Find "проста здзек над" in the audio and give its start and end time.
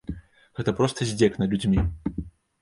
0.79-1.53